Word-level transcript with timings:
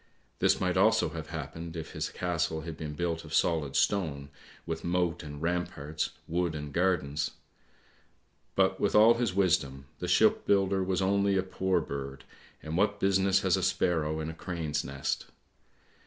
This 0.39 0.59
might 0.59 0.77
also 0.77 1.09
have 1.09 1.27
happened 1.27 1.75
if 1.77 1.91
his 1.91 2.09
castle 2.09 2.61
had 2.61 2.75
been 2.75 2.93
built 2.93 3.23
of 3.23 3.35
solid 3.35 3.75
stone, 3.75 4.29
with 4.65 4.83
moat 4.83 5.21
and 5.21 5.39
ramparts, 5.43 6.09
wood 6.27 6.55
and 6.55 6.73
gardens. 6.73 7.29
But 8.55 8.79
with 8.79 8.95
all 8.95 9.13
his 9.13 9.35
wisdom, 9.35 9.85
the 9.99 10.07
shipbuilder 10.07 10.83
was 10.83 11.03
only 11.03 11.37
a 11.37 11.43
poor 11.43 11.81
bird, 11.81 12.23
and 12.63 12.75
what 12.75 12.99
business 12.99 13.41
has 13.41 13.55
a 13.55 13.61
sparrow 13.61 14.19
in 14.19 14.27
a 14.27 14.33
crane's 14.33 14.83
nest? 14.83 15.27